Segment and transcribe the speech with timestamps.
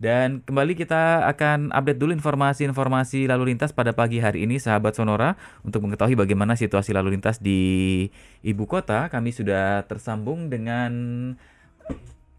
[0.00, 5.36] Dan kembali kita akan update dulu informasi-informasi lalu lintas pada pagi hari ini sahabat Sonora
[5.60, 8.08] untuk mengetahui bagaimana situasi lalu lintas di
[8.40, 9.12] ibu kota.
[9.12, 10.92] Kami sudah tersambung dengan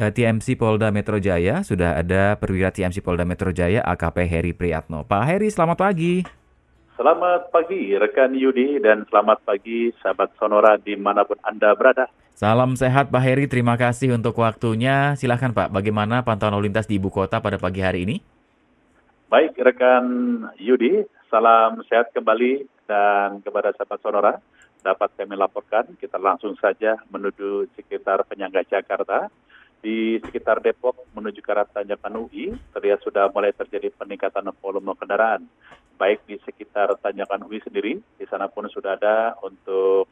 [0.00, 1.60] eh, TMC Polda Metro Jaya.
[1.60, 5.04] Sudah ada perwira TMC Polda Metro Jaya AKP Heri Priyatno.
[5.04, 6.24] Pak Heri, selamat pagi.
[6.96, 12.08] Selamat pagi rekan Yudi dan selamat pagi sahabat Sonora di mana pun Anda berada.
[12.36, 15.14] Salam sehat Pak Heri, terima kasih untuk waktunya.
[15.18, 18.16] Silahkan Pak, bagaimana pantauan lalu lintas di ibu kota pada pagi hari ini?
[19.30, 20.04] Baik rekan
[20.58, 24.34] Yudi, salam sehat kembali dan kepada sahabat Sonora
[24.82, 29.30] dapat kami laporkan kita langsung saja menuju sekitar penyangga Jakarta.
[29.80, 35.48] Di sekitar Depok menuju ke arah Tanjakan UI terlihat sudah mulai terjadi peningkatan volume kendaraan.
[35.96, 40.04] Baik di sekitar Tanjakan UI sendiri di sana pun sudah ada untuk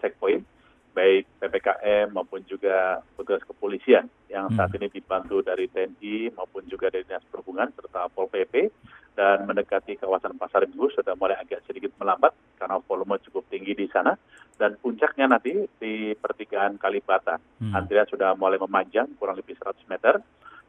[0.00, 0.53] checkpoint
[0.94, 4.78] baik PPKM maupun juga petugas kepolisian yang saat hmm.
[4.78, 8.70] ini dibantu dari TNI maupun juga dari Dinas Perhubungan serta Pol PP
[9.14, 13.86] dan mendekati kawasan Pasar Minggu sudah mulai agak sedikit melambat karena volume cukup tinggi di
[13.90, 14.14] sana
[14.58, 17.38] dan puncaknya nanti di pertigaan Kalibata.
[17.58, 17.74] Hmm.
[17.74, 20.18] Antrian sudah mulai memanjang kurang lebih 100 meter.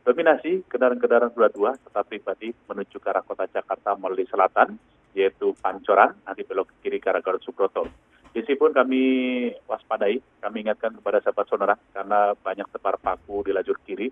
[0.05, 4.77] Dominasi kendaraan-kendaraan roda dua serta pribadi menuju ke arah kota Jakarta melalui selatan,
[5.17, 7.89] yaitu Pancoran, nanti belok kiri ke arah Garut Subroto.
[8.45, 9.01] Di sini pun kami
[9.65, 14.05] waspadai, kami ingatkan kepada sahabat sonora karena banyak tepar paku di lajur kiri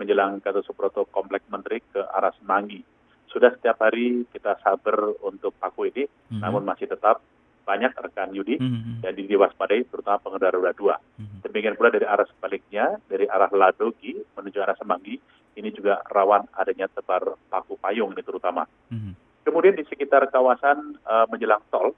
[0.00, 2.80] menjelang Gatot Subroto Komplek Menteri ke arah Semanggi.
[3.28, 6.40] Sudah setiap hari kita sabar untuk paku ini, mm -hmm.
[6.40, 7.20] namun masih tetap
[7.68, 8.96] banyak rekan Yudi mm -hmm.
[9.04, 10.96] dan diwaspadai terutama pengendara roda dua.
[11.20, 11.38] Mm -hmm.
[11.44, 15.20] Demikian pula dari arah sebaliknya, dari arah Ladogi menuju arah Semanggi,
[15.60, 18.64] ini juga rawan adanya tebar paku payung ini terutama.
[18.88, 19.12] Mm -hmm.
[19.44, 21.92] Kemudian di sekitar kawasan uh, menjelang tol,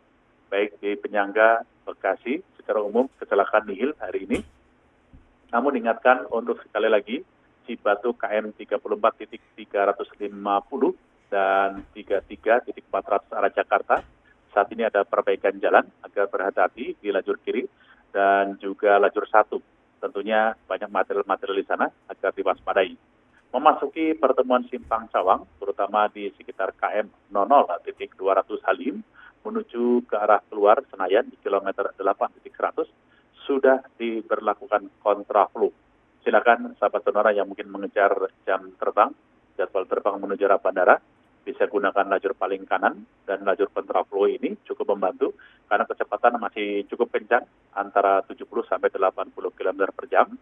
[0.50, 4.42] baik di penyangga Bekasi secara umum kecelakaan nihil hari ini.
[5.54, 7.22] Namun ingatkan untuk sekali lagi
[7.66, 10.34] Cibatu KM 34.350
[11.30, 13.96] dan 33.400 arah Jakarta.
[14.54, 17.66] Saat ini ada perbaikan jalan agar berhati-hati di lajur kiri
[18.14, 19.58] dan juga lajur satu.
[20.00, 22.94] Tentunya banyak material-material di sana agar diwaspadai.
[23.52, 29.00] Memasuki pertemuan Simpang Sawang, terutama di sekitar KM 00.200 Halim,
[29.46, 32.90] menuju ke arah keluar Senayan di kilometer 8.100
[33.46, 35.70] sudah diberlakukan kontraflow.
[36.26, 38.10] Silakan sahabat sonora yang mungkin mengejar
[38.42, 39.14] jam terbang,
[39.54, 40.98] jadwal terbang menuju arah bandara,
[41.46, 45.38] bisa gunakan lajur paling kanan dan lajur kontraflow ini cukup membantu
[45.70, 50.34] karena kecepatan masih cukup kencang antara 70 sampai 80 km per jam.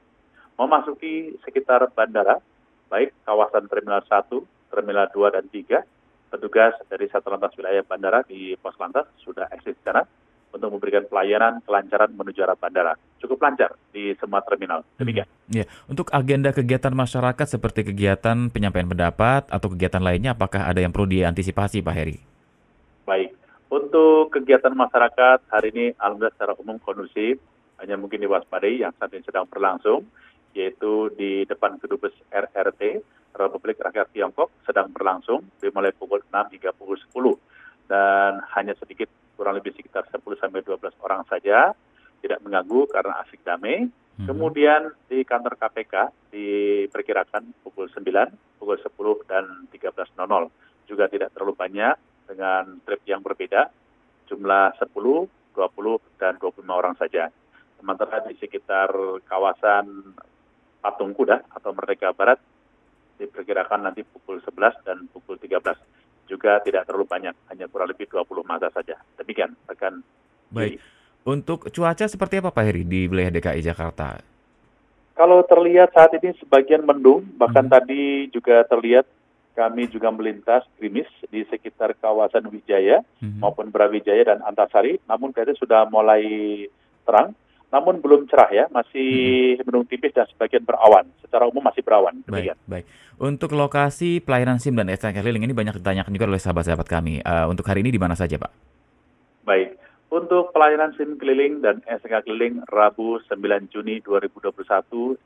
[0.56, 2.40] Memasuki sekitar bandara,
[2.88, 4.32] baik kawasan Terminal 1,
[4.72, 5.84] Terminal 2 dan 3,
[6.34, 10.02] petugas dari Satlantas Wilayah Bandara di Pos Lantas sudah eksis di sana
[10.50, 12.94] untuk memberikan pelayanan kelancaran menuju arah bandara.
[13.22, 14.82] Cukup lancar di semua terminal.
[14.98, 15.26] Demikian.
[15.26, 15.64] Hmm, ya.
[15.86, 21.10] Untuk agenda kegiatan masyarakat seperti kegiatan penyampaian pendapat atau kegiatan lainnya, apakah ada yang perlu
[21.10, 22.18] diantisipasi, Pak Heri?
[23.06, 23.34] Baik.
[23.70, 27.42] Untuk kegiatan masyarakat hari ini alhamdulillah secara umum kondusif,
[27.82, 30.06] hanya mungkin diwaspadai yang saat ini sedang berlangsung,
[30.54, 33.02] yaitu di depan kedubes RRT
[33.34, 39.58] Republik Rakyat Tiongkok sedang berlangsung dimulai pukul 6 hingga pukul 10 dan hanya sedikit kurang
[39.58, 41.74] lebih sekitar 10 sampai 12 orang saja
[42.22, 43.84] tidak mengganggu karena asik damai.
[44.14, 44.26] Hmm.
[44.30, 45.94] Kemudian di kantor KPK
[46.30, 50.14] diperkirakan pukul 9, pukul 10 dan 13.00
[50.86, 51.96] juga tidak terlalu banyak
[52.30, 53.68] dengan trip yang berbeda
[54.30, 57.28] jumlah 10, 20 dan 25 orang saja.
[57.76, 58.88] Sementara di sekitar
[59.28, 60.16] kawasan
[60.80, 62.40] Patung Kuda atau Merdeka Barat
[63.18, 65.60] diperkirakan nanti pukul 11 dan pukul 13
[66.24, 68.96] juga tidak terlalu banyak, hanya kurang lebih 20 masa saja.
[69.20, 70.00] Demikian, rekan.
[70.50, 70.80] Baik.
[70.80, 70.92] Jadi.
[71.24, 74.20] Untuk cuaca seperti apa Pak Heri di wilayah DKI Jakarta?
[75.16, 77.72] Kalau terlihat saat ini sebagian mendung, bahkan hmm.
[77.72, 79.08] tadi juga terlihat
[79.56, 83.40] kami juga melintas gerimis di sekitar kawasan Wijaya hmm.
[83.40, 86.66] maupun Brawijaya dan Antasari, namun kayaknya sudah mulai
[87.06, 87.32] terang
[87.74, 89.10] namun belum cerah ya, masih
[89.58, 89.66] hmm.
[89.66, 91.02] mendung tipis dan sebagian berawan.
[91.18, 92.14] Secara umum masih berawan.
[92.30, 92.86] Baik, baik.
[93.18, 97.18] Untuk lokasi pelayanan SIM dan STNK keliling ini banyak ditanyakan juga oleh sahabat-sahabat kami.
[97.26, 98.52] Uh, untuk hari ini di mana saja, Pak?
[99.42, 99.74] Baik.
[100.14, 103.34] Untuk pelayanan SIM keliling dan STNK keliling Rabu 9
[103.74, 104.54] Juni 2021,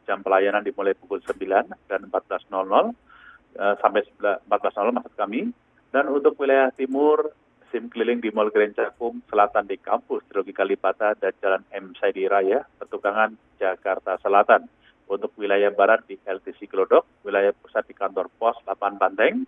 [0.08, 1.36] jam pelayanan dimulai pukul 9
[1.68, 4.08] dan 14.00 uh, sampai
[4.48, 5.52] 14.00 maksud kami.
[5.92, 7.28] Dan untuk wilayah timur
[7.68, 11.92] SIM keliling di Mall Grand Cakung, selatan di kampus Trilogi Kalibata dan Jalan M.
[12.00, 14.64] Saidi Raya, Petukangan, Jakarta Selatan.
[15.08, 19.44] Untuk wilayah barat di LTC Glodok, wilayah pusat di kantor pos 8 Banteng.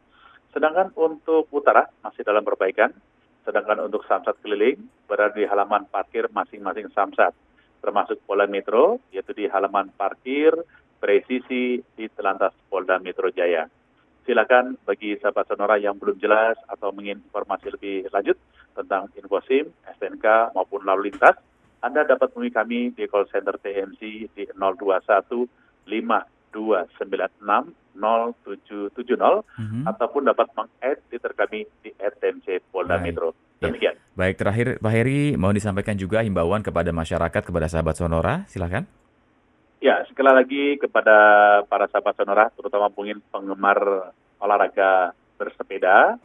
[0.53, 2.93] Sedangkan untuk utara masih dalam perbaikan.
[3.49, 4.77] Sedangkan untuk samsat keliling
[5.09, 7.33] berada di halaman parkir masing-masing samsat.
[7.81, 10.53] Termasuk Polda Metro, yaitu di halaman parkir
[11.01, 13.65] presisi di Telantas Polda Metro Jaya.
[14.31, 18.39] Silakan bagi sahabat Sonora yang belum jelas atau ingin informasi lebih lanjut
[18.79, 19.67] tentang info SIM,
[19.99, 21.35] STNK maupun lalu lintas,
[21.83, 25.51] Anda dapat menemui kami di call center TMC di 021
[25.91, 29.83] 5296 0770 Mhm.
[29.91, 33.03] ataupun dapat meng-add Twitter kami di @tmc Polda Baik.
[33.11, 33.35] Metro.
[33.59, 33.67] Ya.
[33.67, 33.95] Demikian.
[34.15, 38.87] Baik, terakhir Pak Heri mau disampaikan juga himbauan kepada masyarakat, kepada sahabat Sonora, silakan.
[39.81, 41.17] Ya, sekali lagi kepada
[41.65, 46.21] para sahabat Sonora, terutama mungkin penggemar olahraga bersepeda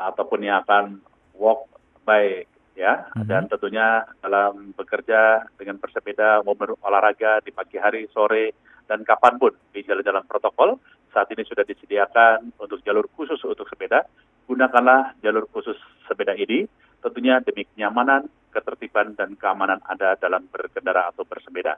[0.00, 0.96] ataupun yang akan
[1.36, 1.68] walk
[2.08, 3.28] bike ya, Mhm.
[3.28, 8.56] dan tentunya dalam bekerja dengan bersepeda mau berolahraga di pagi hari, sore,
[8.88, 10.80] dan kapan pun di jalan-jalan protokol
[11.12, 14.08] saat ini sudah disediakan untuk jalur khusus untuk sepeda.
[14.48, 15.76] Gunakanlah jalur khusus
[16.08, 16.64] sepeda ini
[17.04, 21.76] tentunya demi kenyamanan, ketertiban, dan keamanan Anda dalam berkendara atau bersepeda.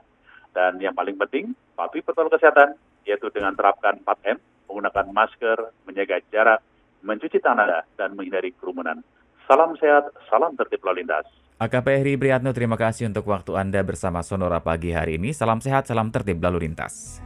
[0.51, 2.75] Dan yang paling penting, patuhi protokol kesehatan,
[3.07, 4.37] yaitu dengan terapkan 4M,
[4.67, 5.57] menggunakan masker,
[5.87, 6.59] menjaga jarak,
[7.01, 8.99] mencuci tangan dan menghindari kerumunan.
[9.47, 11.27] Salam sehat, salam tertib lalu lintas.
[11.61, 15.29] AKP Heri Priatno, terima kasih untuk waktu Anda bersama Sonora pagi hari ini.
[15.29, 17.21] Salam sehat, salam tertib lalu lintas.